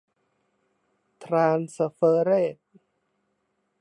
[1.23, 2.57] ทรานสเฟอร์เรส